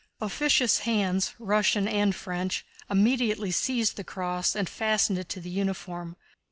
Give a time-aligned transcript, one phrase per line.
[0.19, 6.15] Officious hands, Russian and French, immediately seized the cross and fastened it to the uniform.